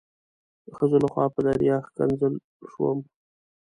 [0.65, 2.33] د ښځو لخوا په دریا ښکنځل
[2.71, 2.99] شوم.